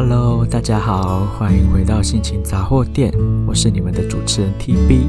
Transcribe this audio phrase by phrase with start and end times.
[0.00, 3.12] Hello，大家好，欢迎回到心情杂货店，
[3.48, 5.00] 我是你们的主持人 TB。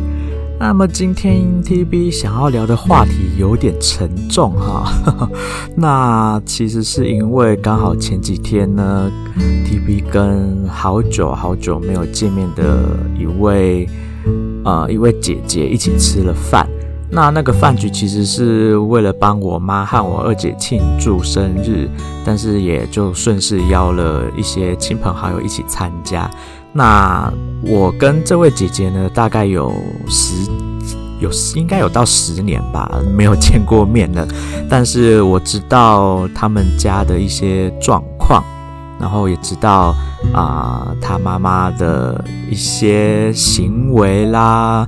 [0.60, 5.30] 那么今天 TB 想要聊的话题有点沉重哈，
[5.78, 9.12] 那其实是因为刚好前几天呢
[9.68, 12.84] ，TB 跟好久好久没有见面的
[13.16, 13.88] 一位
[14.66, 16.68] 呃一位姐姐一起吃了饭。
[17.12, 21.90] 那那个饭局其实是为了帮我妈和我二姐庆祝生日，
[22.24, 26.30] 但是也就顺势邀了一些亲朋好友一起参加。
[26.72, 27.34] 那
[27.64, 29.74] 我跟这位姐姐呢，大概有
[30.08, 30.36] 十
[31.20, 34.28] 有应该有到十年吧，没有见过面了。
[34.70, 38.44] 但是我知道他们家的一些状况，
[39.00, 39.96] 然后也知道
[40.34, 44.86] 啊，他妈妈的一些行为啦。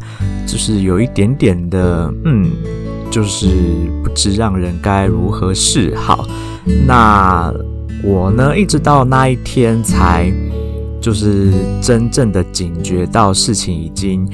[0.47, 2.51] 就是有一点点的，嗯，
[3.09, 3.47] 就是
[4.03, 6.27] 不知让人该如何是好。
[6.85, 7.53] 那
[8.03, 10.29] 我呢，一直到那一天才，
[10.99, 14.27] 就是真正的警觉到事情已经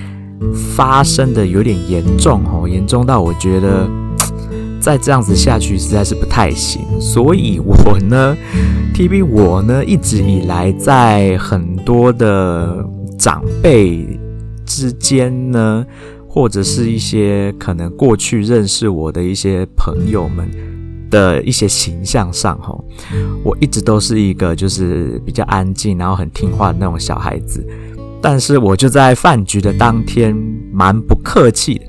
[0.76, 3.88] 发生的有点严重哦，严重到我觉得
[4.80, 6.82] 再这样子下去实在是不太行。
[7.00, 8.36] 所以我呢
[8.94, 12.86] ，TB 我呢，一直以来在很多的
[13.18, 14.20] 长辈。
[14.70, 15.86] 之间呢，
[16.28, 20.46] 或者是一些可能过去认识我的一些朋友们
[21.10, 22.78] 的一些形象上，哈，
[23.46, 27.66] 我一直都是一个就是比较安静，然后很听话的那种小孩子。
[28.22, 30.36] 但是我就在饭局的当天，
[30.74, 31.82] 蛮不客气，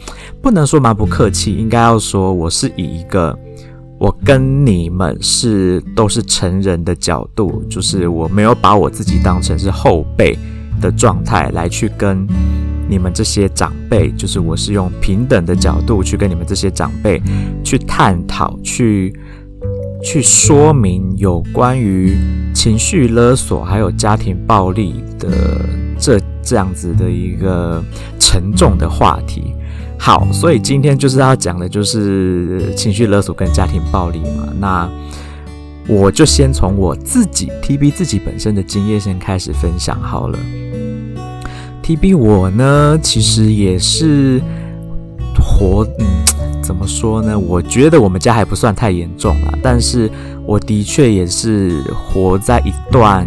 [0.42, 3.38] 不能说蛮不客气，应该要说我是以一个
[3.98, 10.38] 我跟你们是都是成人的角度，就是我没有把我自己当成是后辈
[10.80, 12.26] 的状态来去跟。
[12.90, 17.20] 你们这些长辈，就是我是用平等的角度去跟你们这些长辈
[17.62, 19.14] 去探讨，去
[20.02, 22.16] 去说明有关于
[22.54, 25.28] 情绪勒索还有家庭暴力的
[25.98, 27.84] 这这样子的一个
[28.18, 29.52] 沉重的话题。
[29.98, 34.48] 好，所以今天就是要讲的就是情绪勒索跟家庭暴力嘛。
[34.58, 34.88] 那
[35.86, 40.38] 我就先从我自己 TB 自己本身的经验先开始分享好了。
[41.82, 44.40] TB 我呢，其实也是
[45.40, 47.38] 活，嗯，怎么说呢？
[47.38, 50.10] 我觉得我们家还不算太严重啦，但是
[50.46, 53.26] 我的确也是活在一段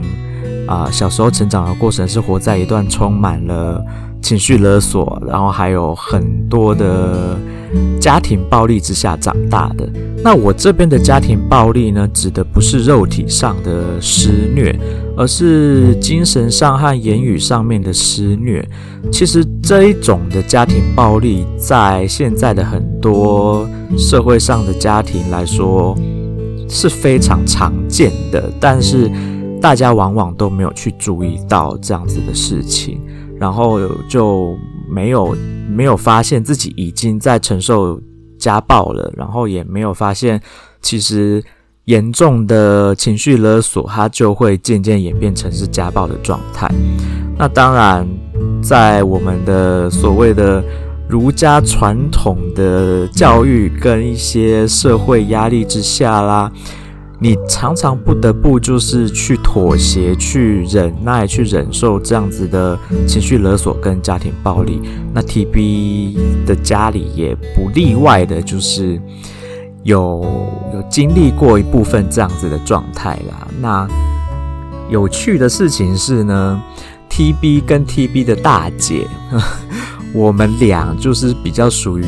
[0.67, 3.83] 啊、小时候成长的过程是活在一段充满了
[4.21, 7.37] 情绪勒索，然后还有很多的
[7.99, 9.89] 家庭暴力之下长大的。
[10.23, 14.77] 那我这边的家庭暴力呢，指的不是肉体上的施虐。
[15.17, 18.65] 而是精神上和言语上面的施虐。
[19.11, 23.67] 其实这一种的家庭暴力，在现在的很多
[23.97, 25.95] 社会上的家庭来说
[26.67, 29.11] 是非常常见的，但是
[29.61, 32.99] 大家往往都没有去注意到这样子的事情，
[33.41, 34.55] 然后就
[34.87, 35.35] 没有
[35.67, 37.99] 没有发现自己已经在承受
[38.39, 40.39] 家暴了，然后也没有发现
[40.79, 41.43] 其实。
[41.85, 46.71] 严重的情绪勒索，它就会渐渐演变成是家暴的状态。
[47.35, 48.07] 那当然，
[48.61, 50.63] 在我们的所谓的
[51.09, 56.51] 儒家传统的教育跟一些社会压力之下啦，
[57.21, 62.75] 你常常不得不就是去妥协、去忍耐、去忍受这样子的
[63.07, 64.81] 情绪勒索跟家庭暴力。
[65.13, 66.17] 那 TB
[66.47, 68.99] 的家里也不例外的，就是。
[69.83, 70.21] 有
[70.75, 73.47] 有经历过一部分这样子的状态啦。
[73.59, 73.87] 那
[74.91, 76.61] 有趣的事情是呢
[77.09, 79.07] ，TB 跟 TB 的大姐，
[80.13, 82.05] 我们俩就是比较属于，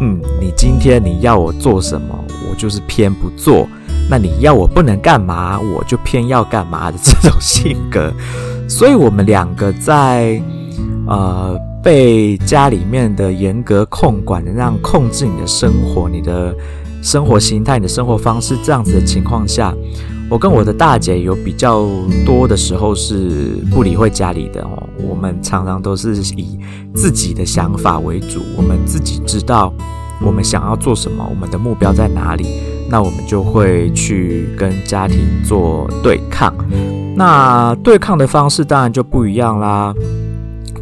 [0.00, 2.18] 嗯，你今天你要我做什么，
[2.50, 3.68] 我就是偏不做；
[4.12, 8.12] 那你要我不能干嘛，我就偏要干嘛的这种性格。
[8.68, 10.38] 所以，我们两个在
[11.06, 11.58] 呃。
[11.84, 16.54] 被家里面的严格控管的那样控制你的生活、你的
[17.02, 19.74] 生活形态、你的生活方式这样子的情况下，
[20.30, 21.84] 我跟我的大姐有比较
[22.24, 24.80] 多的时候是不理会家里的哦。
[25.08, 26.56] 我们常常都是以
[26.94, 29.74] 自己的想法为主，我们自己知道
[30.24, 32.46] 我们想要做什么，我们的目标在哪里，
[32.92, 36.54] 那我们就会去跟家庭做对抗。
[37.16, 39.94] 那对抗的方式当然就不一样啦。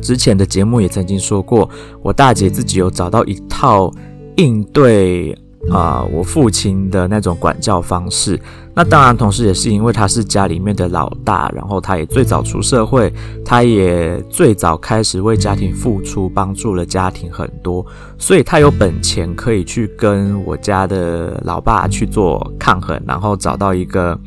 [0.02, 1.70] 之前的节目也曾经说过，
[2.02, 3.92] 我大姐自己有找到一套
[4.38, 5.38] 应对
[5.70, 8.40] 啊、我父亲的那种管教方式。
[8.72, 13.12] 那当然，同时也是因为他是家里面的老大，然后他也最早出社会，
[13.44, 17.84] 他也最早开始为家庭付出，帮助了家庭很多，
[18.16, 24.18] 所以他有本钱可以去跟我家的老爸去做抗衡，然后找到一个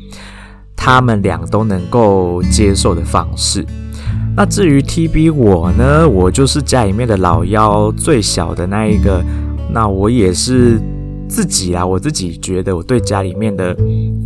[0.76, 3.64] 他们俩都能够接受的方式。
[4.36, 9.24] 那至于 TB 我呢，我就是家里面的老幺，最小的那一个。
[9.70, 10.78] 那我也是
[11.34, 13.76] 自己啊，我自己觉得我对家里面的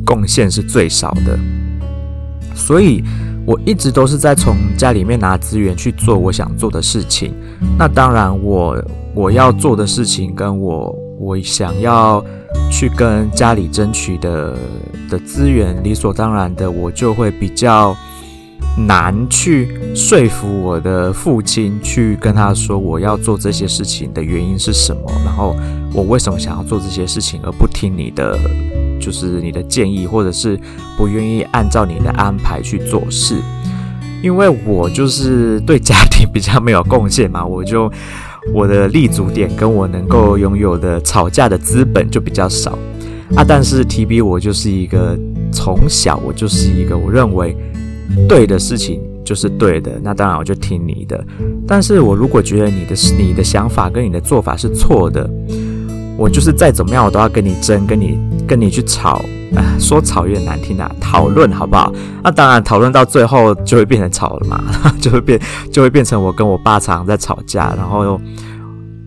[0.05, 1.39] 贡献是最少的，
[2.55, 3.03] 所以
[3.47, 7.33] 我一直都是在从家里面拿资源去做我想做的事情。
[7.79, 8.77] 那当然我，
[9.15, 12.23] 我要做的事情跟我我想要
[12.71, 14.55] 去跟家里争取的
[15.09, 17.97] 的资源，理所当然的，我就会比较。
[18.87, 25.57] 难去说服我的父亲，去跟他说我要做这些事情的原因是什么，然后
[25.93, 28.39] 我为什么想要做这些事情，而不听你的，
[29.01, 30.59] 就是你的建议，或者是
[30.97, 33.37] 不愿意按照你的安排去做事。
[34.23, 37.91] 因为我就是对家庭比较没有贡献嘛，我就
[38.55, 42.79] 我的立足点跟我能够拥有的吵架的资本就比较少
[43.35, 43.45] 啊。
[43.47, 45.19] 但是 TB 我就是一个
[45.53, 47.57] 从小我就是一个我认为。
[48.29, 51.23] 对的事情就是对的，那当然我就听你的。
[51.67, 55.29] 但是我如果觉得你的你的想法跟你的做法是错的，
[56.17, 59.23] 我就是再怎么样我都要跟你争，跟你跟你去吵。
[59.55, 61.91] 啊， 说吵有点难听啊，讨论好不好？
[62.23, 64.63] 那当然讨论到最后就会变成吵了嘛，
[65.01, 65.41] 就会变
[65.73, 68.21] 就会变成我跟我爸常常在吵架，然后又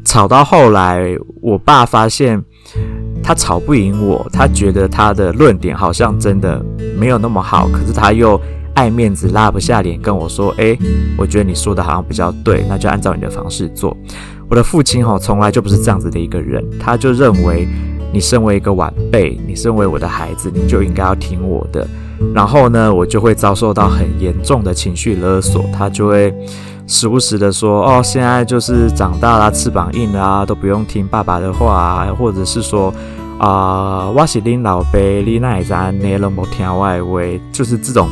[0.03, 2.44] 吵到后来，我爸发现
[3.21, 6.59] 他吵不赢我，他觉得他的论点好像真的
[6.98, 8.39] 没有那么好，可是他又。
[8.81, 10.75] 爱面子拉不下脸跟我说：“诶，
[11.15, 13.95] 我觉得你说的好像比较对，那就按照你的方式做。”
[14.49, 17.67] 我的父亲吼从来就不是这样子的一个人，他就认为
[18.11, 21.87] 你身为一个晚辈，你身为我的孩子，你就应该要听我的。
[22.33, 26.33] 然后呢，我就会遭受到很严重的情绪勒索，他就会
[26.87, 32.91] 时不时的说：“哦，现在就是长大了，翅膀硬了啊，都不用听爸爸的话啊，或者是说。”
[33.41, 37.19] 啊、呃，我是恁老爸，你那也是安内拢无听我的话，
[37.51, 38.07] 就是这种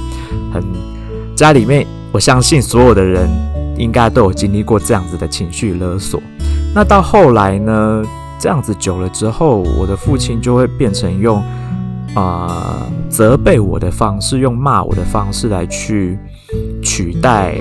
[0.51, 0.63] 很
[1.35, 3.29] 家里面，我相信所有的人
[3.77, 6.21] 应该都有经历过这样子的情绪勒索。
[6.73, 8.03] 那到后来呢，
[8.39, 11.41] 这样子久了之后，我的父亲就会变成用
[12.13, 16.17] 啊、责备我的方式，用骂我的方式来去
[16.81, 17.55] 取代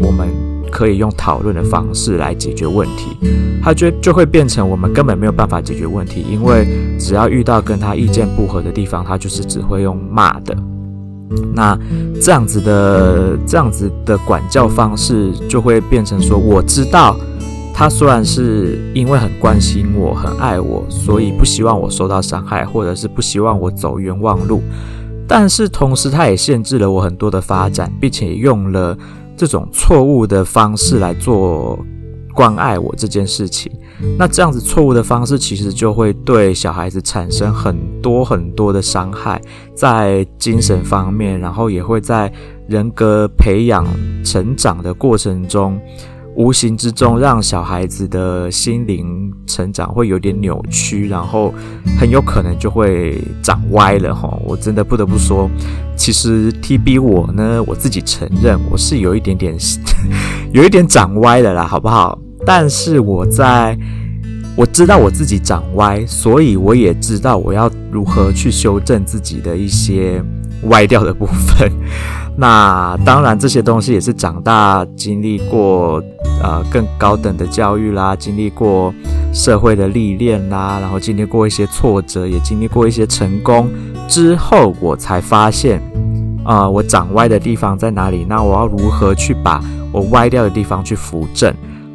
[0.00, 0.28] 我们。
[0.74, 3.16] 可以用讨论的方式来解决问题，
[3.62, 6.66] 他就就会变成我们根本没有办法解决问题，因为
[6.98, 10.56] 只要遇到跟他意见不合的地方，他就是只会用骂的。
[11.54, 11.78] 那
[12.20, 17.16] 这样子的这样子的管教方式，就会变成说，我知道
[17.72, 24.62] 他虽然是因为很关心我、很爱我，所以不希望我受到伤害，或者是不希望我走冤枉路，
[25.26, 28.96] 但是同时他也限制了我很多的发展，并且用了。
[29.36, 31.76] 这种错误的方式来做
[32.32, 33.68] 关爱我这件事情，
[34.18, 39.40] 那这样子错误的方式其实就会对小孩子产生很多很多的伤害，
[39.74, 42.32] 在精神方面，然后也会在
[42.68, 43.86] 人格培养
[44.24, 45.80] 成长的过程中。
[46.36, 51.54] 无形之中，让小孩子的心灵成长会有点扭曲，然后
[51.96, 54.36] 很有可能就会长歪了哈。
[54.44, 55.48] 我真的不得不说，
[55.96, 59.56] 其实 TB 我呢，我自己承认我是有一点点，
[60.52, 62.18] 有一点长歪了啦，好不好？
[62.46, 63.76] 但是我在，
[64.56, 70.22] 我知道我自己长歪，所以我也知道我要如何去修正自己的一些
[70.64, 71.70] 歪掉的部分。
[72.36, 76.02] 那当然，这些东西也是长大经历过。
[76.42, 78.92] 呃，更高等的教育啦，经历过
[79.32, 83.66] 社会的历练啦，然后经历过一些挫折，也经历过一些成功
[84.08, 85.80] 之后，我才发现，
[86.44, 88.26] 啊、呃，我长歪的地方在哪里？
[88.28, 91.54] 那我要如何去把 我歪掉的地方去扶正？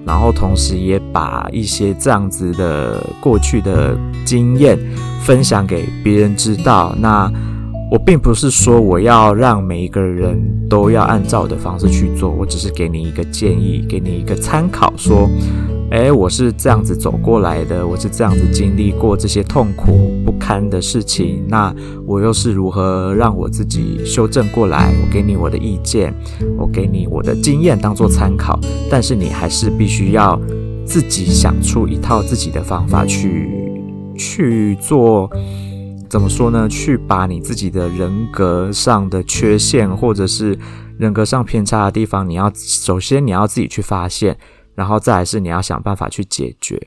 [0.10, 4.76] 然后同时也把一些这样子的过去的经验
[5.22, 6.96] 分享给别人知道。
[6.98, 7.32] 那。
[7.92, 10.40] 我并不是说我要让每一个人
[10.70, 15.28] 都要按照我的方式去做，我只是给你一个建议，给你一个参考，说，
[15.92, 21.74] 诶，我是这样子走过来的，我是这样子经历过这些痛苦不堪的事情，那
[22.06, 24.94] 我又是如何让我自己修正过来？
[25.02, 26.14] 我给你我的意见，
[26.60, 30.40] 我给你我的经验当做参考，但是你还是必须要
[30.86, 33.50] 自己想出一套自己的方法去
[34.16, 35.28] 去做。
[36.08, 36.68] 怎么说呢？
[36.70, 40.58] 去把你自己的人格上的缺陷，或者是
[40.98, 44.36] 人格上偏差的地方，你要首先你要自己去发现，
[44.80, 46.82] 然后再来是你要想办法去解决。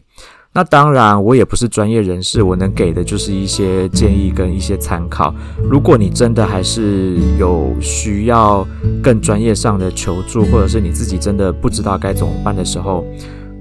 [0.55, 5.35] 那当然，我也不是专业人士，我能给的就是一些建议跟一些参考。
[5.71, 8.67] 如果你真的还是有需要
[9.03, 13.05] 更专业上的求助，或者是你自己真的不知道该怎么办的时候，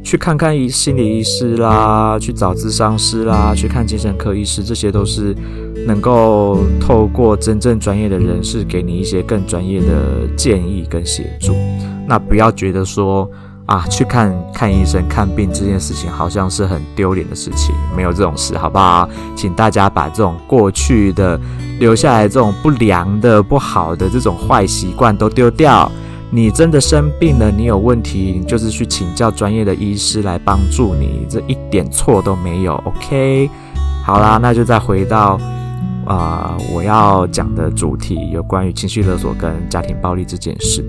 [0.02, 5.36] 去看看医心理医师啦，去找咨商师啦，去看精神科医师，这些都是
[5.88, 11.54] 能够透过真正专业的人士给你一些更专业的建议跟协助。
[12.06, 13.30] 那不要觉得说
[13.72, 19.08] 啊，去看看医生看病这件事情好像是很丢脸的事情，没有这种事，好不好？
[19.34, 21.40] 请大家把这种过去的
[21.80, 25.90] 留下来这种不良的、不好的这种坏习惯都丢掉。
[26.32, 32.76] 你真的生病了，你有问题，你就是去请教专业的医师来帮助你，这一点错都没有。
[32.84, 33.50] OK，
[34.04, 35.40] 好啦，那就再回到
[36.06, 40.84] 啊、我要讲的主题，有关于情绪勒索跟家庭暴力这件事。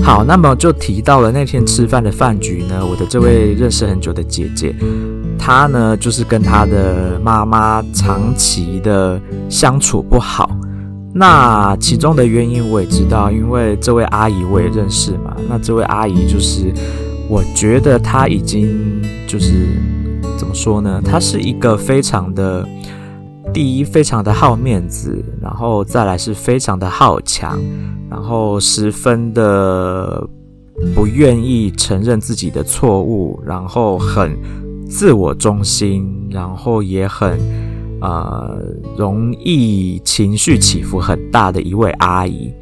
[0.00, 4.74] 好，那么就提到了那天吃饭的饭局呢，我的这位认识很久的姐姐，
[5.38, 9.20] 她呢就是跟她的妈妈长期的
[9.50, 10.50] 相处不好。
[11.14, 15.36] 那其中的原因我也知道，因为这位阿姨我也认识嘛。
[15.46, 16.72] 那这位阿姨就是，
[17.28, 19.68] 我觉得她已经就是
[20.38, 21.02] 怎么说呢？
[21.04, 22.66] 她是一个非常的，
[23.52, 27.58] 第一非常的好面子，然后再来是非常的好强，
[28.10, 30.26] 然后十分的
[30.94, 34.36] 不愿意承认自己的错误，然后很
[34.88, 37.38] 自我中心，然后也很。
[38.04, 38.60] 呃，
[38.96, 42.52] 容易情绪起伏很大的一位阿姨。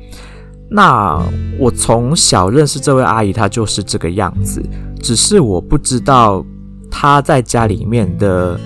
[0.70, 1.18] 那
[1.59, 4.62] 我从小认识这位阿姨，她就是这个样子。
[5.00, 6.44] 只是我不知道
[6.90, 8.61] 她在家里面的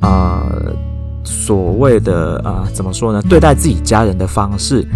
[0.00, 0.72] 呃
[1.24, 3.22] 所谓的呃怎么说呢？
[3.28, 4.86] 对待自己家人的方式，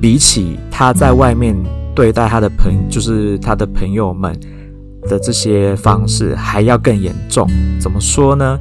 [0.00, 1.56] 比起他在外面
[1.94, 4.38] 对待他的朋，就是他的朋友们
[5.02, 7.48] 的这些方式，还要更严重。
[7.80, 8.58] 怎么说呢？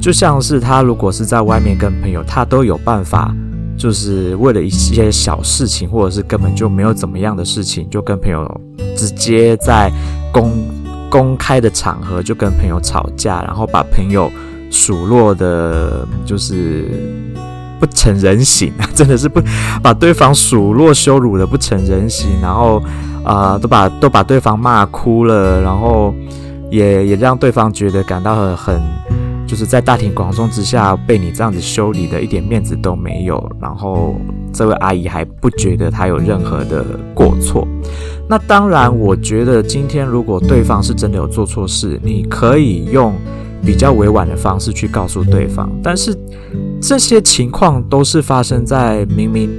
[0.00, 3.34] 就像是他如果是在外面跟朋友，他都有办法，
[3.78, 8.60] 就是为了一些小事情，或者是根本就没有怎么样的事情，就跟朋友
[8.96, 9.90] 直接在
[10.32, 10.52] 公
[11.08, 14.30] 公开的场合就跟朋友吵架，然后把朋友
[14.70, 16.88] 数落的，就是
[17.78, 19.40] 不成人形， 真的是不
[19.82, 22.82] 把对方数落羞辱的不成人形，然后
[23.24, 26.14] 啊、都把都把对方骂哭了，然后
[26.70, 28.80] 也也让对方觉得感到很。
[29.48, 34.16] 就是在大庭广众之下被你这样子修理的一点面子都没有，然后
[34.52, 37.64] 这位阿姨还不觉得她有任何的过错。
[38.28, 43.14] 那当然，我觉得今天如果对方是真的有做错事，你可以用
[43.64, 45.70] 比较委婉的方式去告诉对方。
[45.82, 46.16] 但是
[46.80, 49.50] 这些情况都是发生在明明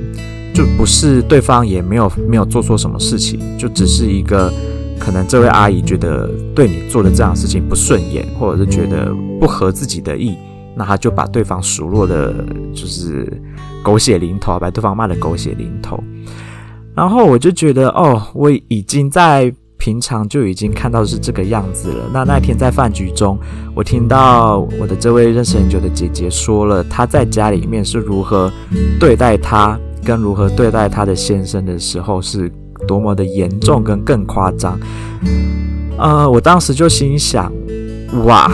[0.54, 4.52] 就不是对方也没有没有做错什么事情，就只是一个。
[5.00, 10.36] 可能这位阿姨觉得对你做的这样的事情不顺眼，或者是觉得不合自己的意，
[10.76, 12.34] 那她就把对方数落的，
[12.74, 13.32] 就是
[13.84, 16.04] 狗血淋头，把对方骂的狗血淋头。
[16.96, 19.54] 然后我就觉得，哦，我已经在
[19.88, 22.10] 平常就已经看到是这个样子了。
[22.12, 23.40] 那那天在饭局中，
[23.74, 28.52] 我听到我的这位认识很久的姐姐说了，她在家里面是如何
[29.00, 32.52] 对待她，跟如何对待她的先生的时候是。
[32.88, 34.80] 多么的严重跟更夸张，
[35.98, 37.52] 呃，我当时就心想，
[38.24, 38.50] 哇，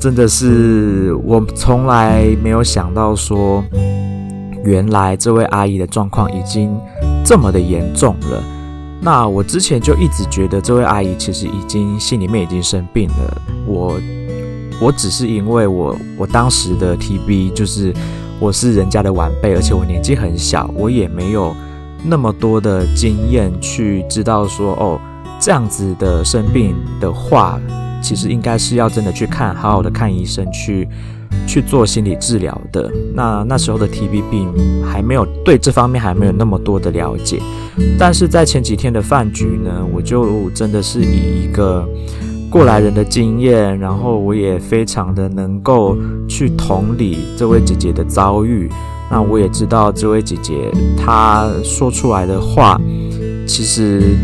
[0.00, 3.64] 真的是我从来没有想到说，
[4.64, 6.76] 原来这位阿姨的状况已经
[7.24, 8.42] 这么的严重了。
[9.04, 13.42] 那我之前就一直觉得这位阿姨其实已经心里面已经生病了。
[13.66, 14.00] 我
[14.80, 17.92] 我只是因为我我当时的 TB 就是
[18.40, 21.54] 我是人家的晚辈，而且我年纪很小，我也没有。
[22.02, 24.98] 那么多的经验去知道说哦，
[25.38, 27.60] 这样子的生病的话，
[28.02, 30.88] 其实应该是要真的去看，好好的看医生，去
[31.46, 32.90] 去做心理治疗的。
[33.14, 34.48] 那那时候的 TB 病
[34.84, 37.40] 还没有对这方面还没有那么多的了解，
[37.98, 41.86] 但是在前几天的饭局呢，我就真的是以一个
[42.50, 45.96] 过来人的经验，然后我也非常的能够
[46.28, 48.70] 去同理这位姐姐的遭遇。
[49.10, 52.80] 那我也知道这位姐姐她说出来的话，
[53.46, 54.16] 其实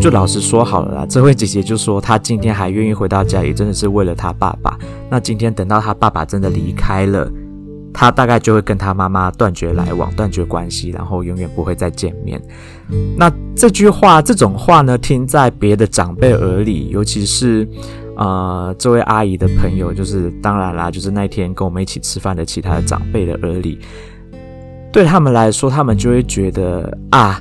[0.00, 1.06] 就老实说好了啦。
[1.08, 4.78] 这位姐姐就说她今天还愿意回到家里，真的是为了她爸爸。
[5.10, 7.30] 那今天等到她爸爸真的离开了，
[7.92, 12.40] 她大概就会跟她妈妈断绝来往、断绝关系，然后永远不会再见面。
[13.16, 17.68] 那这句话，这种话呢，听在别的长辈耳里，尤其是。
[18.20, 23.78] 呃，这位阿姨的朋友，就是当然啦，就是那天跟我们一起吃饭的其他的长辈的耳里，
[24.92, 27.40] 对他们来说，他们就会觉得啊，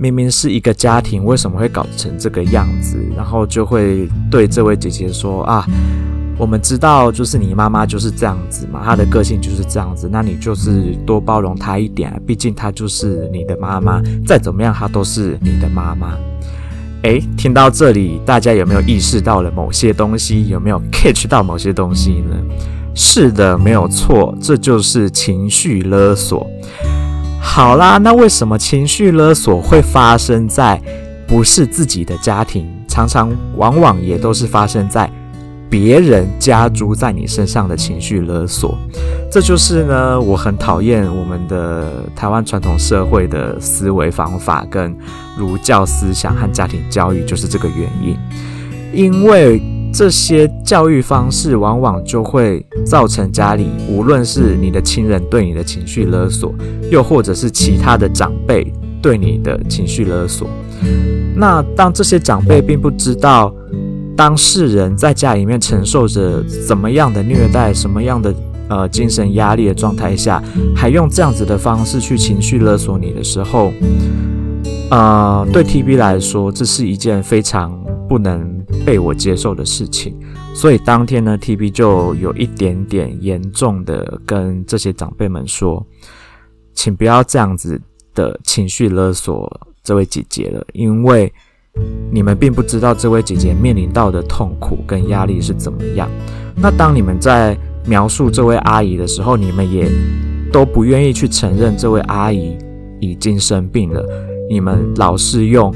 [0.00, 2.96] 明明是一个家庭，为什么会搞成这个样子？
[3.16, 5.66] 然后就会对这位姐姐说啊，
[6.38, 16.16] 我们知道，就是你妈妈就是这样子嘛，她的个性就是这样子，那你就是多包容她一点，毕竟她就是你的妈妈，再怎么样，她都是你的妈妈。
[17.02, 20.46] 诶，听到这里，大家有没有意识到了某些东西？
[20.48, 22.36] 有没有 catch 到某些东西呢？
[22.94, 26.46] 是的，没有错，这就是情绪勒索。
[27.40, 30.80] 好啦，那为什么情绪勒索会发生在
[31.26, 32.66] 不是自己的家庭？
[32.86, 35.10] 常常往往也都是发生在
[35.68, 38.76] 别人加诸在你身上的情绪勒索。
[39.30, 44.96] 这就是呢，我很讨厌我们的台湾传统社会的思维方法跟
[45.36, 48.16] 儒教思想和家庭教育，就是这个原因。
[48.92, 49.60] 因为
[49.92, 56.54] 这些教育方式往往就会造成家里，无论是你的亲人对你的情绪勒索，
[56.90, 60.48] 又或者是其他的长辈对你的情绪勒索。
[61.34, 63.52] 那当这些长辈并不知道
[64.16, 68.34] 当事人在家里面承受着怎么样的虐待，什么样的
[68.68, 70.42] 呃精神压力的状态下，
[70.76, 73.72] 还用这样子的方式去情绪勒索你的时候，
[74.90, 77.76] 呃，对 TB 来说，这是一件非常
[78.08, 78.57] 不能
[78.88, 80.18] 被我接受的事情。
[80.54, 85.86] 所以当天呢，TB 就有一点点严重的跟这些长辈们说，
[86.72, 87.78] 请不要这样子
[88.14, 89.46] 的情绪勒索。
[89.84, 91.30] 这位姐姐了，因为
[92.10, 96.08] 你们并不知道这位姐姐面临到的痛苦跟压力是怎么样。
[96.56, 97.54] 那当你们在
[97.84, 99.86] 描述这位阿姨的时候，你们也
[100.50, 102.56] 都不愿意去承认这位阿姨
[103.00, 104.02] 已经生病了。
[104.48, 105.74] 你们老是用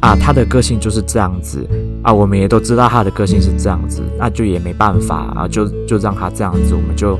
[0.00, 1.66] 啊，他的个性就是这样子
[2.02, 7.18] 啊，我们也都知道他的个性是这样子，那就也没办法啊，就就让他这样子，我们就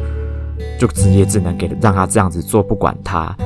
[0.79, 3.37] 就直接只能给让他这样子做，不管他。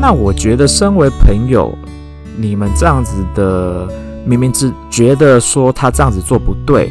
[0.00, 1.70] 那我觉得，身为朋友，
[2.38, 3.86] 你们这样子的，
[4.24, 6.90] 明明只觉得说他这样子做不对，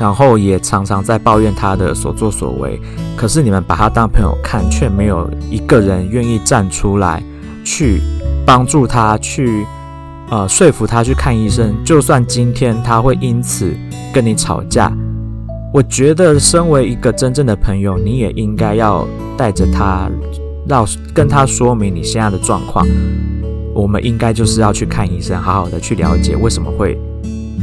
[0.00, 2.80] 然后也常常在抱怨他的所作所为，
[3.16, 7.22] 可是你们把他当朋友看，却没有一个人愿意站出来
[7.64, 8.00] 去
[8.44, 9.64] 帮助他，去
[10.30, 11.74] 呃说服他去看医生。
[11.84, 13.72] 就算今天他会因此
[14.12, 14.92] 跟你吵架，
[15.72, 19.06] 我觉得身为一个真正的朋友，你也应该要
[19.36, 20.10] 带着他。
[20.66, 22.86] 要跟他说明你现在的状况，
[23.74, 27.00] 我们应该就是要去看医生，好好的去了解为什么会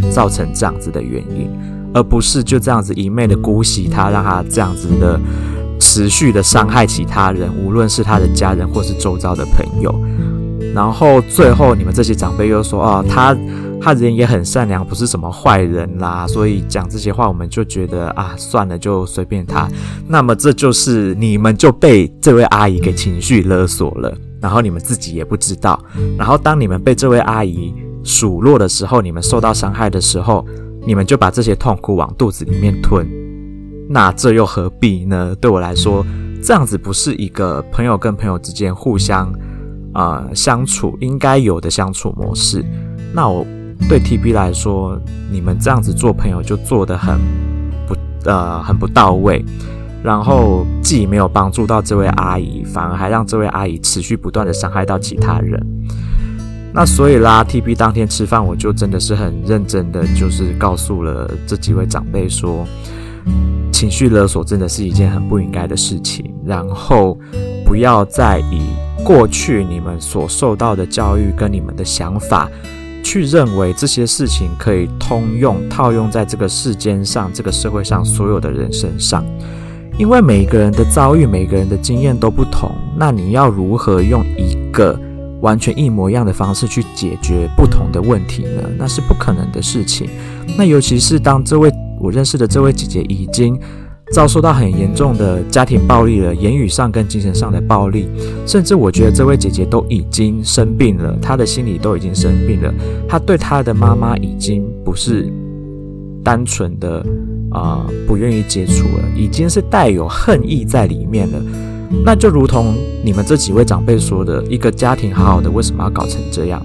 [0.09, 1.47] 造成这样子的原因，
[1.93, 5.19] 而不是就这样子一昧的姑息他，让他这样子的
[5.79, 9.93] 持续的伤害其他人，无论是他的家人或是周遭的朋友。
[10.75, 13.35] 然后最后你们这些长辈又说：“哦，他。”
[13.81, 19.69] 他人也很善良，不是什么坏人啦，所以讲这些话，我们就觉得啊，算了，就随便他。
[20.07, 24.11] 那么这就是你们就被这位阿姨给情绪勒索了，
[24.41, 25.79] 然后你们自己也不知道。
[26.17, 30.43] 然后当你们被这位阿姨数落的时候，你们受到伤害的时候，
[30.87, 33.07] 你们就把这些痛苦往肚子里面吞。
[33.87, 35.35] 那这又何必呢？
[35.39, 36.03] 对我来说，
[36.41, 39.31] 这样子不是一个朋友跟朋友之间互相
[39.95, 42.63] 啊、呃、相处应该有的相处模式。
[43.11, 43.43] 那我。
[43.89, 44.97] 对 TB 来说，
[45.29, 47.19] 你们这样子做朋友就做得很
[47.85, 49.43] 不呃很不到位，
[50.01, 55.61] 然后既没有帮助到这位阿姨，反而还让这位阿姨持续不断的伤害到其他人。
[56.73, 62.65] 那所以啦，TB 当天吃饭，我就真的是很认真的，就是告诉了这几位长辈说，
[63.73, 67.19] 情绪勒索真的是一件很不应该的事情，然后
[67.65, 68.61] 不要再以
[69.03, 72.49] 过去你们所受到的教育跟你们的想法。
[73.03, 79.23] 去认为这些事情可以通用套用在这个世间上、这个社会上所有的人身上，
[79.99, 82.71] 因为每个人的遭遇、每个人的经验都不同。
[82.97, 84.99] 那你要如何用一个
[85.39, 88.63] 完全一模一样的方式去解决不同的问题呢？
[88.75, 90.09] 那是不可能的事情。
[90.57, 93.55] 那尤其是当这位我认识的这位姐姐已经。
[94.11, 98.07] 遭受到很严重的家庭暴力了，言语上跟精神上的暴力，
[98.45, 102.73] 甚至我觉得这位姐姐都已经生病了，她的心理都已经生病了，
[103.09, 105.31] 她对她的妈妈已经不是
[106.23, 107.05] 单纯的
[107.51, 111.41] 啊、不愿意接触了，已经是带有恨意在里面了。
[112.03, 116.61] 那就如同你们这几位长辈说的，一个家庭好好的为什么要搞成这样？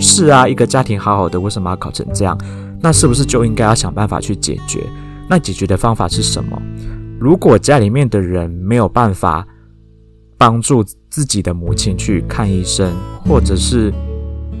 [0.00, 2.36] 是啊，一个家庭好好的为什么要搞成这样？
[2.80, 4.84] 那是不是就应该要想办法去解决？
[5.32, 6.60] 那解决的方法是什么？
[7.18, 9.46] 如果家里面的人没有办法
[10.36, 13.90] 帮助自己的母亲去看医生，或者是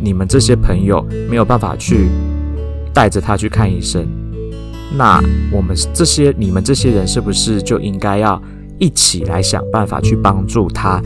[0.00, 2.08] 你们这些朋友没有办法去
[2.94, 4.08] 带着他去看医生，
[4.96, 8.42] 那我们这些你们这些人是不是就应该要
[8.78, 11.02] 一起来想办法去帮助他，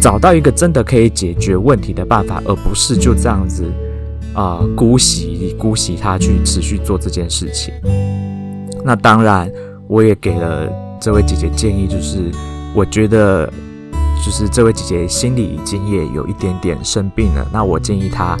[0.00, 3.62] 找到一个真的可以解决问题的办法，而不是就这样子
[4.32, 7.74] 啊、姑息姑息他去持续做这件事情。
[8.84, 9.50] 那当然，
[9.88, 10.68] 我也给了
[11.00, 12.30] 这位姐姐建议，就是
[12.74, 13.46] 我觉得，
[14.24, 17.46] 就是这位姐姐心里已经也有一点点生病了。
[17.52, 18.36] 那我建议她，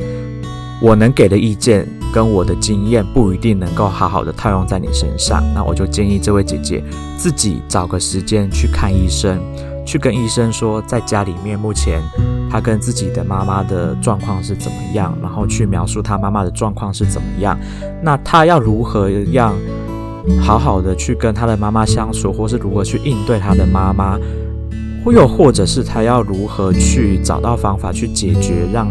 [0.80, 6.82] 我能给的意见跟我的经验不一定能够好好的套用在你身上，那我就建议这位姐姐
[7.16, 9.38] 自己找个时间去看医生，
[9.86, 12.02] 去跟医生说，在家里面目前
[12.50, 17.58] 她跟自己的妈妈的状况是怎么样，然后去描述她妈妈的状况是怎么样，
[18.02, 19.54] 那她要如何让
[20.40, 24.18] 好好的去跟他的妈妈相处，或是如何去应对他的妈妈，
[25.04, 28.88] 或又或者是他要如何去找到方法去解决让。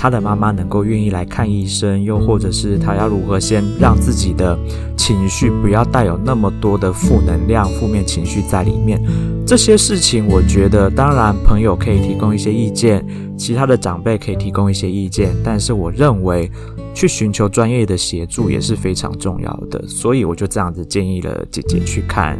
[0.00, 4.56] 他的妈妈能够愿意来看医生，又或者是他要如何先让自己的
[4.96, 9.02] 情绪不要带有那么多的负能量、负面情绪在里面，
[9.44, 13.04] 这些事情，我觉得当然朋友可以提供一些意见，
[13.36, 16.48] 其他的长辈可以提供一些意见，但是我认为
[16.98, 22.36] 去寻求专业的协助也是非常重要的，所以我就这样子建议了姐姐去看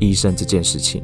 [0.00, 1.00] 医生这件事情。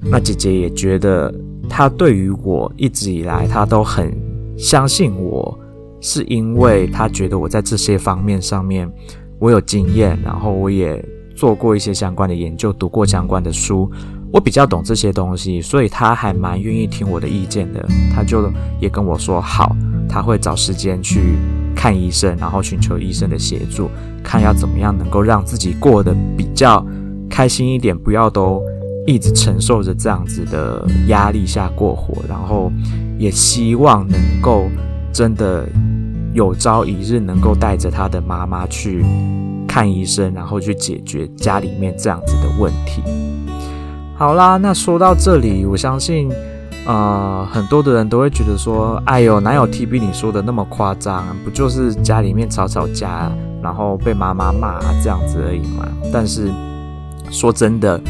[0.00, 1.30] 那姐姐也觉得，
[1.68, 4.10] 她对于我一直以来，她都很。
[4.56, 5.58] 相信我，
[6.00, 8.90] 是因为她觉得我在这些方面上面
[9.38, 13.90] 我有经验，然后我也做过一些相关的研究，读过相关的书，
[14.32, 17.86] 我比较懂这些东西，所以她还蛮愿意听我的意见的。
[18.14, 18.50] 她就
[18.80, 19.76] 也跟我说好，
[20.08, 21.36] 她会找时间去
[21.76, 23.88] 看医生，然后寻求医生的协助，
[24.24, 26.84] 看要怎么样能够让自己过得比较
[27.30, 28.60] 开心一点，不要都
[29.06, 32.72] 一直承受着这样子的压力下过活，然后。
[33.18, 34.66] 也希望能够
[35.10, 35.66] 真的
[36.34, 39.02] 有朝一日能够带着他的妈妈去
[39.66, 43.02] 看医生，然后去解决家里面这样子的问题。
[44.14, 46.28] 好啦，那说到这里，我相信，
[46.86, 51.24] 呃，很多的人都会觉得说，哎呦，哪有 TB 你说的那么夸张？
[51.44, 53.30] 不就是家里面吵吵架，
[53.62, 55.86] 然后被妈妈骂这样子而已嘛？
[56.12, 56.50] 但是
[57.30, 58.00] 说真的。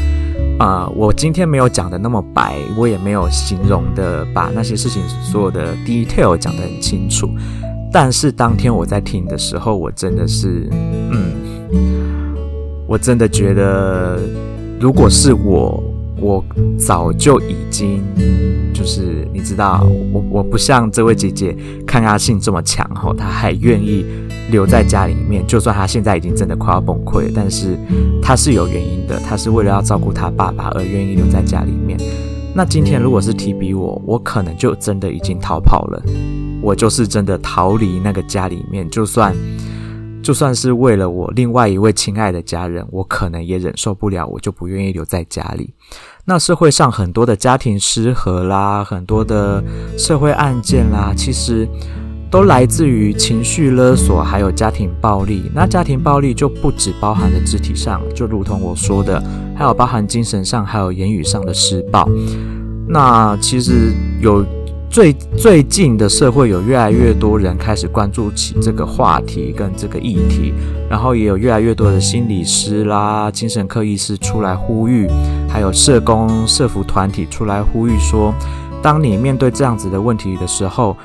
[0.59, 7.29] 啊、我今天没有讲的那么白，我也没有形容的把那些事情所有的 detail 讲得很清楚。
[7.91, 11.35] 但是当天我在听的时候，我真的是，嗯，
[12.87, 14.17] 我真的觉得，
[14.79, 15.83] 如果是我，
[16.19, 16.43] 我
[16.77, 18.03] 早就已经，
[18.73, 24.05] 就是你知道，我我不像这位姐姐抗压性这么强吼，她还愿意。
[24.49, 27.77] 留在家里面，就算她现在已经真的快要崩溃，但是
[28.21, 31.99] 她是有原因的，她是为了要照顾她爸爸而愿意留在家里面。
[32.55, 36.01] 那今天如果是提比我，我可能就真的已经逃跑了，
[36.61, 39.35] 我就是真的逃离那个家里面，就算
[40.21, 45.73] 就算是为了我另外一位亲爱的家人，我可能也忍受不了，我就不愿意留在家里。
[46.25, 49.63] 那社会上很多的家庭失和啦，很多的
[49.97, 51.67] 社会案件啦，其实。
[52.29, 55.49] 都来自于情绪勒索，还有家庭暴力。
[55.55, 59.23] 那家庭暴力就不只包含了肢体上，就如同我说的，
[59.55, 62.05] 还有包含精神上，还有言语上的施暴。
[62.85, 64.45] 那其实有
[64.97, 70.51] 最最近的社会有越来越多人开始关注起这个话题跟这个议题，
[70.89, 75.07] 然后也有越来越多的心理师啦、精神科医师出来呼吁，
[75.47, 78.33] 还有社工、社服团体出来呼吁说，
[78.81, 80.97] 当你面对这样子的问题的时候。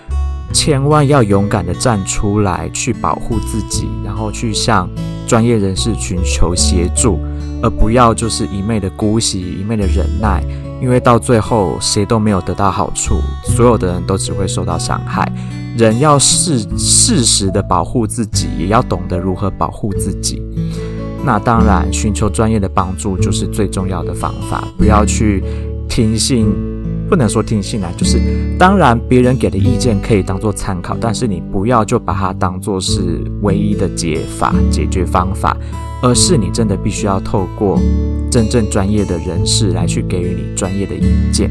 [0.55, 4.87] 千万要勇敢地站出来，去保护自己，然后去向
[5.27, 7.19] 专业人士寻求协助，
[7.63, 10.43] 而不要就是一昧的姑息，一昧的忍耐，
[10.81, 15.31] 因为到最后谁都没有得到好处，所有的人都只会受到伤害。
[15.77, 20.43] 人要适适时的保护自己，也要懂得如何保护自己。
[21.25, 25.43] 那当然，寻求专业的帮助就是最重要的方法，不要去
[25.89, 26.47] 听信。
[27.09, 28.19] 不能说听信来，就是
[28.59, 35.55] 当然别人给的意见可以当做参考，但是你不要就把它当做是唯一的解法、解决方法，
[36.03, 37.79] 而是你真的必须要透过
[38.31, 41.51] 真正专业的人士来去给予你专业的意见。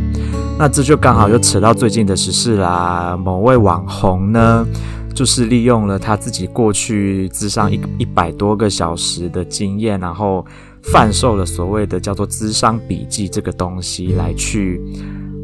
[0.59, 3.17] 那这就刚好又扯到最近的时事啦。
[3.17, 4.67] 某位网红呢，
[5.15, 10.45] 就是利用了他自己过去咨商一一百多个小时的经验，然后
[10.83, 14.81] 贩售了所谓的叫做咨商笔记这个东西来去。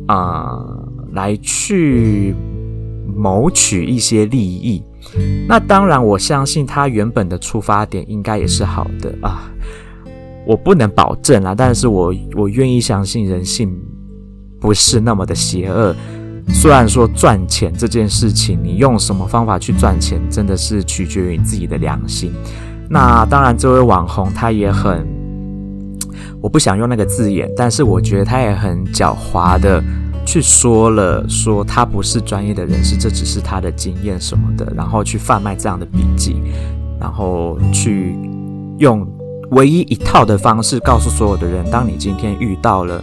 [0.08, 2.34] 啊、呃，来去
[3.14, 4.82] 谋取一些利益。
[5.48, 9.50] 那当然，我相信他原本的出发点应该也是好的啊。
[10.46, 13.78] 我不能保证啦，但是我我愿意相信人性
[14.60, 15.96] 不是那么的邪恶。
[16.50, 22.32] 虽然说赚钱这件事情，你用什么方法去赚钱，真的是取决于你自己的良心。
[22.90, 25.06] 那当然，这位网红他也很。
[26.40, 29.84] 我不想用那个字眼，但是我觉得他也很狡猾的
[30.28, 36.36] 去说了，说他不是专业的人士，这只是他的经验什么的，然后去贩卖这样的笔记，
[37.00, 38.14] 然后去
[38.78, 39.08] 用
[39.52, 43.02] 唯一一套的方式告诉所有的人，当你今天遇到了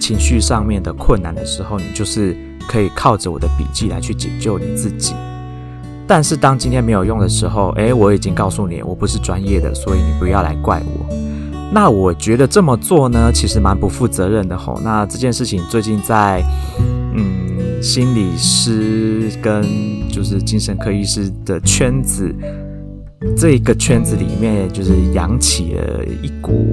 [0.00, 5.14] 情绪上面的困难的时候，你就是可以靠着我的笔记来去解救你自己。
[6.08, 11.06] 但是当今天没有用的时候，诶，我已经告诉你，我不是专业的，所以你不要来怪我。
[11.74, 14.80] 那我觉得这么做呢，其实蛮不负责任的吼。
[14.84, 16.40] 那这件事情最近在
[17.14, 19.64] 嗯心理师跟
[20.08, 22.32] 就是精神科医师的圈子，
[23.36, 26.64] 这个圈子里面，就是扬起了一股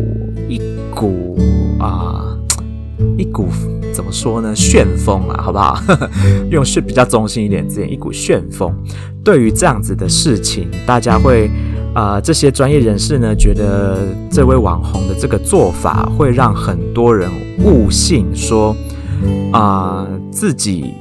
[0.47, 0.61] 一
[0.93, 1.35] 股
[1.79, 2.37] 啊。
[3.17, 3.47] 一股
[3.93, 4.55] 怎么说呢？
[4.55, 5.81] 旋风啊，好不好？
[6.49, 8.73] 用是比较中性一点字眼，一股旋风。
[9.23, 11.47] 对于这样子的事情，大家会
[11.93, 13.99] 啊、呃，这些专业人士呢，觉得
[14.29, 17.29] 这位网红的这个做法会让很多人
[17.63, 18.75] 误信说
[19.51, 20.93] 啊、自己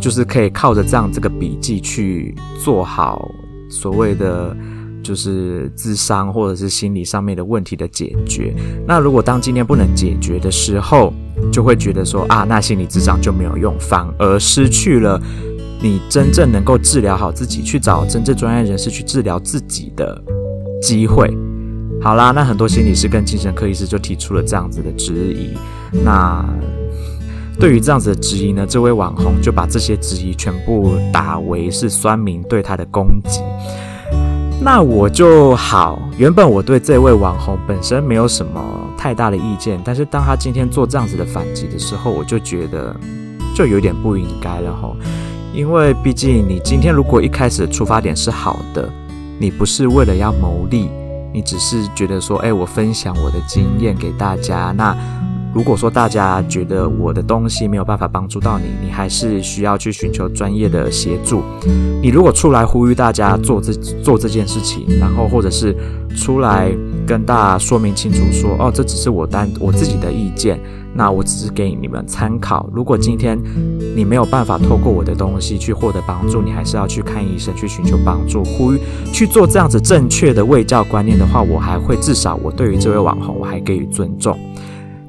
[0.00, 3.28] 就是可以靠着这样这个笔记去做好
[3.68, 4.56] 所谓的。
[5.06, 8.52] 就是智商或者是心理上面的问题的解决。
[8.88, 11.12] 那如果当今天不能解决的时候，
[11.52, 15.20] 就会觉得说啊，那心理智商就没有用，反而失去了
[15.80, 20.20] 你真正能够治疗好自己，去找真正专业人士去治疗自己的
[20.82, 21.32] 机会。
[22.02, 25.56] 好啦，那很多心理师跟精神科医师就提出了这样子的质疑。
[26.04, 26.44] 那
[27.60, 33.40] 对于这样子的质疑呢，这位网红就把这些质疑全部打为是酸民对他的攻击。
[34.66, 35.96] 那我就好。
[36.18, 38.60] 原本我对这位网红本身没有什么
[38.98, 42.92] 太大的意见，但是当他今天做这样子的反击的时候，我就觉得
[43.54, 44.96] 就有点不应该了吼。
[45.54, 48.90] 因为毕竟你今天如果一开始出发点是好的，
[49.38, 50.90] 你不是为了要牟利，
[51.32, 54.96] 你只是觉得说，哎，我分享我的经验给大家，那。
[55.56, 61.42] 如果说大家觉得我的东西没有办法帮助到你，你还是需要去寻求专业的协助。
[62.02, 65.74] 你如果出来呼吁大家做这做这件事情，然后或者是
[66.14, 66.70] 出来
[67.06, 70.60] 跟大家说明清楚说，哦，这只是我单我自己的意见，
[70.92, 72.68] 那我只是给你们参考。
[72.70, 73.40] 如果今天
[73.96, 78.44] 你没有办法透过我的东西去获得帮助，你还是要去看医生去寻求帮助。
[78.44, 84.38] 呼吁去做这样子正确的卫教观念的话，我还会至少我对于这位网红我还给予尊重。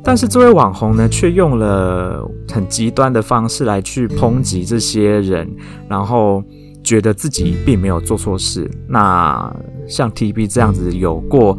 [0.07, 5.45] 但是这位网红呢，却用了很极端的方式来去抨击这些人，
[5.89, 6.41] 然后
[6.81, 8.71] 觉得自己并没有做错事。
[8.87, 9.53] 那
[9.85, 11.57] 像 TB 这样子有过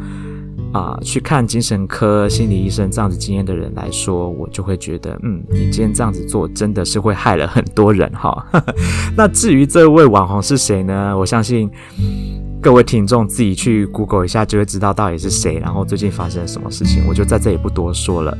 [0.73, 8.47] 啊、去看精神科心理医生这样子经验的人来说，我就会觉得，嗯，你今天这样子做真的是会害了很多人哈。
[9.15, 11.15] 那至于这位网红是谁呢？
[11.19, 11.71] 我相信。
[12.61, 18.37] 各位听众自己去 Google 一下，就会知道到底是谁，然后最近发生了什么事情，我就在这里不多说了。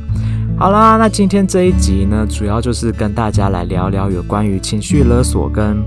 [0.57, 5.77] 好啦，那今天这一集呢，主要就是跟大家来聊聊有关于情绪勒索跟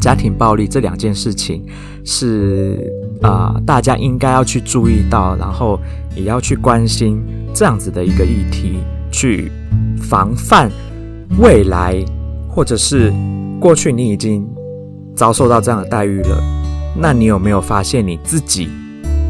[0.00, 1.62] 家庭暴力这两件事情，
[2.02, 5.78] 是啊、大家应该要去注意到，然后
[6.16, 7.22] 也要去关心
[7.54, 8.78] 这样子的一个议题，
[9.12, 9.52] 去
[10.00, 10.70] 防范
[11.38, 12.02] 未来
[12.48, 13.12] 或者是
[13.60, 14.48] 过去你已经
[15.14, 16.59] 遭受到这样的待遇了。
[16.96, 18.68] 那你有没有发现你自己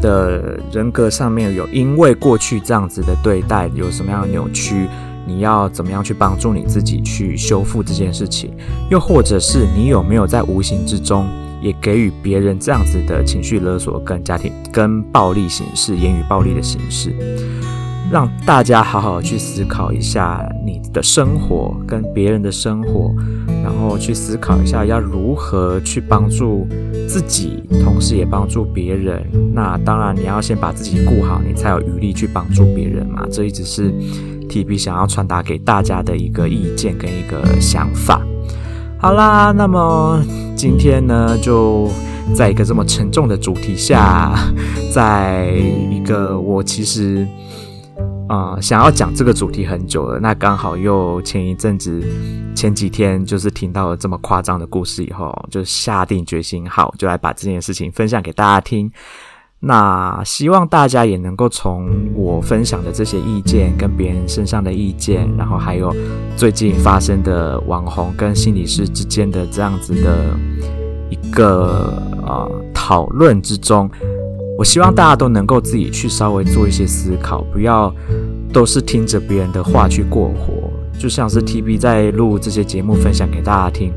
[0.01, 4.87] 的人格上面有因为过去这样子的对待有什么样的扭曲？
[5.27, 8.51] 你要怎么样去帮助你自己去修复这件事情？
[8.89, 11.27] 又或者是你有没有在无形之中
[11.61, 17.13] 也给予别人这样子的情绪勒索跟家庭跟暴力形式、言语暴力的形式？
[18.11, 23.15] 让大家好好去思考一下你的生活跟别人的生活，
[23.63, 26.67] 然后去思考一下要如何去帮助
[27.07, 29.25] 自己，同时也帮助别人。
[29.53, 33.25] 那当然，你要先把自己顾好，你才有余力去帮助别人嘛。
[33.31, 33.89] 这一直是
[34.49, 38.21] TB 想要传达给大家的一个意见跟一个想法。
[38.99, 40.21] 好啦，那么
[40.53, 41.89] 今天呢，就
[42.35, 44.37] 在一个这么沉重的主题下，
[44.93, 45.53] 在
[45.89, 47.25] 一个我其实。
[48.31, 52.01] 啊、想要讲这个主题很久了，那刚好又前一阵子、
[52.55, 58.89] 前几天就是听到了这么夸张的故事以后，就下定决心，好，就来把这件事情分享给大家听。
[59.59, 65.93] 那希望大家也能够从我分享的这些意见，跟别人身上的意见，然后还有
[66.37, 70.33] 最近发生的网红跟心理师之间的这样子的
[71.09, 73.91] 一个啊讨论之中。
[74.61, 77.91] 我希望大家都能够自己去稍微做一些思考，不要
[78.53, 80.71] 都是听着别人的话去过活。
[80.99, 83.91] 就像是 TB 在录这些节目分享给大家听，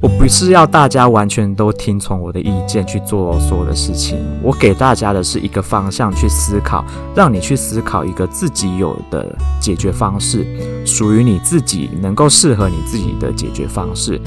[0.00, 4.16] 我不是要大家完全都听从我的意见去做所有的事情。
[4.42, 6.82] 我给大家的是一个方向去思考，
[7.14, 10.46] 让你去思考一个自己有的解决方式，
[10.86, 14.18] 属于你自己能够适合你自己的解决方式，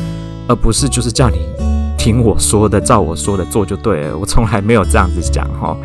[0.47, 1.70] 而不是就是叫你。
[2.01, 4.17] 听我说的，照我说的做就对了。
[4.17, 5.77] 我从来没有这样子讲哈，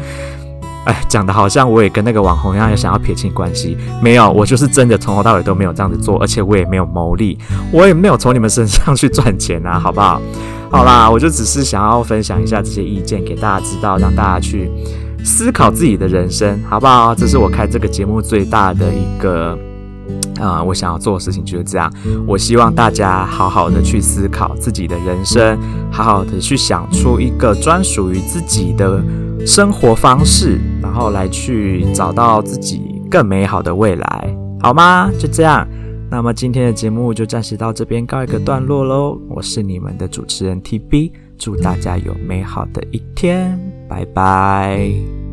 [0.87, 3.77] 哎，讲的好像我也跟那个网红一样，也想要撇清关系。
[4.03, 7.37] 没有，我就是真的从头到尾都没有这样子做，而且我也没有牟利，
[7.71, 10.19] 我也没有从你们身上去赚钱啊，好不好？
[10.73, 14.71] 好啦，我就只是想要分享一下这些意见给大家知道，让大家去
[15.23, 17.15] 思考自己的人生，好不好？
[17.15, 19.59] 这是我开这个节目最大的一个。
[20.41, 21.93] 啊、我想要做的事情就是这样。
[22.27, 25.59] 我希望大家好好的去思考自己的人生，
[25.91, 29.03] 好好的去想出一个专属于自己的
[29.47, 35.11] 生活方式，然后来去找到自己更美好的未来，好吗？
[35.19, 35.67] 就这样。
[36.09, 39.21] 那么今天的节目就暂时到这边告一个段落喽。
[39.29, 45.26] 我是你们的主持人 TB，祝大家有美好的一天，拜拜。